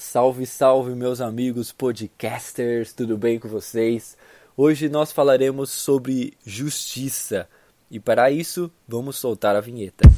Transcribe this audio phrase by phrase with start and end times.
[0.00, 4.16] Salve, salve, meus amigos podcasters, tudo bem com vocês?
[4.56, 7.46] Hoje nós falaremos sobre justiça
[7.90, 10.08] e para isso vamos soltar a vinheta.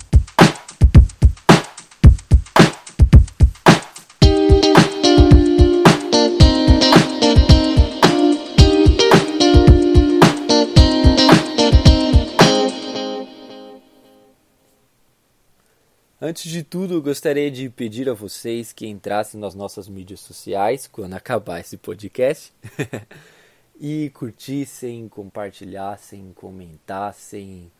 [16.25, 21.15] Antes de tudo, gostaria de pedir a vocês que entrassem nas nossas mídias sociais quando
[21.15, 22.53] acabar esse podcast
[23.77, 27.73] e curtissem, compartilhassem, comentassem,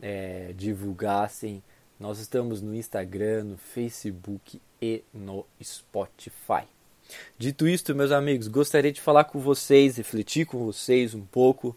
[0.00, 1.62] é, divulgassem.
[2.00, 6.64] Nós estamos no Instagram, no Facebook e no Spotify.
[7.36, 11.76] Dito isto, meus amigos, gostaria de falar com vocês, refletir com vocês um pouco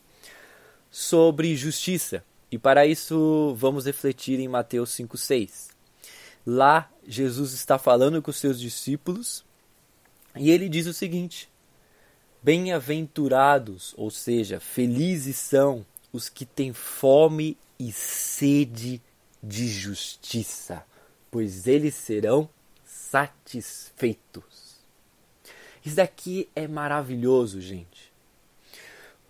[0.89, 2.23] sobre justiça.
[2.49, 5.74] E para isso, vamos refletir em Mateus 5,6.
[6.45, 9.43] Lá, Jesus está falando com os seus discípulos
[10.35, 11.49] e ele diz o seguinte:
[12.43, 19.01] Bem-aventurados, ou seja, felizes são os que têm fome e sede
[19.41, 20.85] de justiça,
[21.31, 22.49] pois eles serão
[22.85, 24.75] satisfeitos.
[25.83, 28.14] Isso daqui é maravilhoso, gente.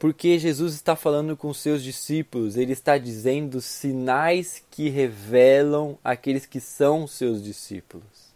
[0.05, 6.59] Porque Jesus está falando com seus discípulos, ele está dizendo sinais que revelam aqueles que
[6.59, 8.31] são seus discípulos.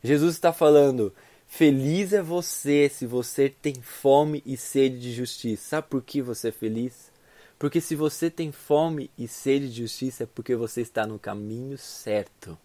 [0.00, 1.12] Jesus está falando:
[1.48, 5.70] feliz é você se você tem fome e sede de justiça.
[5.70, 7.10] Sabe por que você é feliz?
[7.58, 11.76] Porque se você tem fome e sede de justiça é porque você está no caminho
[11.76, 12.56] certo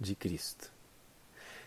[0.00, 0.72] de Cristo.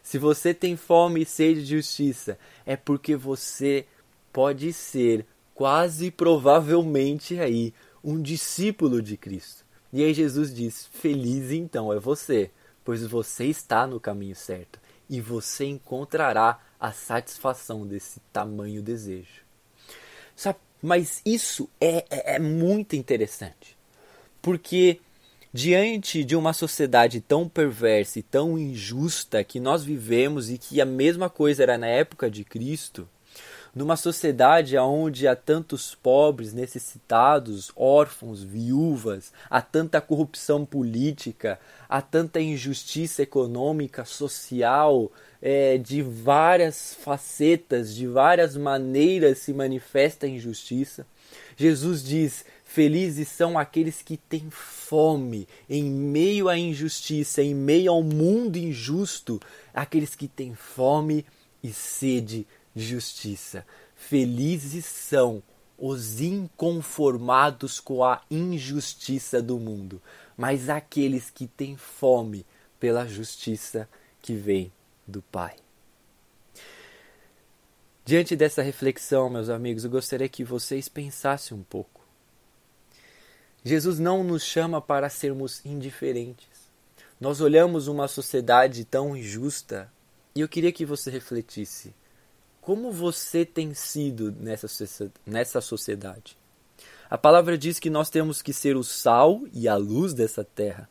[0.01, 3.85] Se você tem fome e sede de justiça, é porque você
[4.33, 7.73] pode ser quase provavelmente aí
[8.03, 9.65] um discípulo de Cristo.
[9.91, 12.51] E aí Jesus diz: Feliz então é você,
[12.83, 19.43] pois você está no caminho certo e você encontrará a satisfação desse tamanho desejo.
[20.35, 23.77] Sabe, mas isso é, é, é muito interessante,
[24.41, 24.99] porque
[25.53, 30.85] diante de uma sociedade tão perversa e tão injusta que nós vivemos e que a
[30.85, 33.07] mesma coisa era na época de Cristo,
[33.75, 42.39] numa sociedade onde há tantos pobres, necessitados, órfãos, viúvas, há tanta corrupção política, há tanta
[42.39, 45.11] injustiça econômica, social,
[45.41, 51.05] é, de várias facetas, de várias maneiras se manifesta a injustiça.
[51.57, 58.01] Jesus diz: Felizes são aqueles que têm fome em meio à injustiça, em meio ao
[58.01, 59.39] mundo injusto,
[59.73, 61.25] aqueles que têm fome
[61.63, 63.65] e sede justiça.
[63.95, 65.41] Felizes são
[65.77, 70.01] os inconformados com a injustiça do mundo,
[70.37, 72.45] mas aqueles que têm fome
[72.79, 73.87] pela justiça
[74.21, 74.71] que vem
[75.07, 75.55] do Pai.
[78.05, 82.01] Diante dessa reflexão, meus amigos, eu gostaria que vocês pensassem um pouco.
[83.63, 86.69] Jesus não nos chama para sermos indiferentes.
[87.19, 89.89] Nós olhamos uma sociedade tão injusta
[90.35, 91.93] e eu queria que você refletisse
[92.63, 94.67] como você tem sido nessa,
[95.25, 96.37] nessa sociedade?
[97.09, 100.89] A palavra diz que nós temos que ser o sal e a luz dessa terra.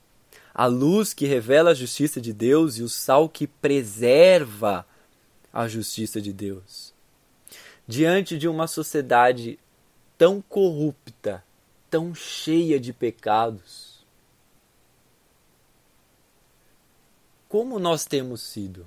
[0.55, 4.87] A luz que revela a justiça de Deus e o sal que preserva
[5.51, 6.93] a justiça de Deus.
[7.89, 9.59] Diante de uma sociedade
[10.19, 11.43] tão corrupta,
[11.91, 14.05] tão cheia de pecados,
[17.49, 18.87] como nós temos sido?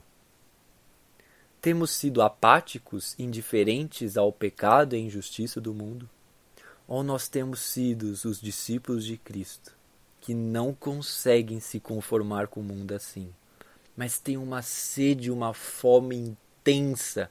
[1.66, 6.08] Temos sido apáticos, indiferentes ao pecado e à injustiça do mundo?
[6.88, 9.75] Ou nós temos sido os discípulos de Cristo,
[10.22, 13.34] que não conseguem se conformar com o mundo assim,
[13.98, 17.28] mas têm uma sede, uma fome intensa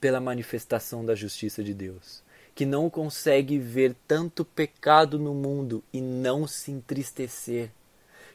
[0.00, 2.20] pela manifestação da justiça de Deus,
[2.56, 7.70] que não consegue ver tanto pecado no mundo e não se entristecer,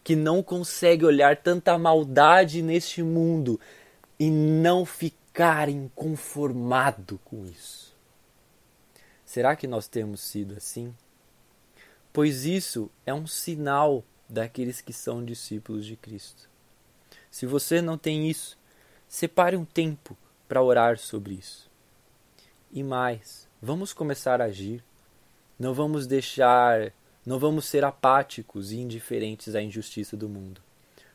[0.05, 3.59] que não consegue olhar tanta maldade neste mundo
[4.19, 7.95] e não ficar inconformado com isso.
[9.25, 10.95] Será que nós temos sido assim?
[12.11, 16.49] Pois isso é um sinal daqueles que são discípulos de Cristo.
[17.29, 18.57] Se você não tem isso,
[19.07, 20.17] separe um tempo
[20.47, 21.69] para orar sobre isso.
[22.71, 24.83] E mais, vamos começar a agir.
[25.59, 26.93] Não vamos deixar,
[27.25, 30.61] não vamos ser apáticos e indiferentes à injustiça do mundo,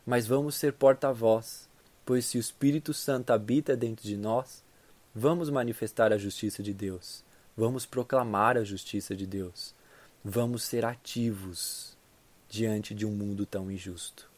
[0.04, 1.68] mas vamos ser porta-voz
[2.04, 4.62] Pois se o Espírito Santo habita dentro de nós,
[5.14, 7.24] vamos manifestar a justiça de Deus,
[7.56, 9.74] vamos proclamar a justiça de Deus,
[10.24, 11.96] vamos ser ativos
[12.48, 14.31] diante de um mundo tão injusto.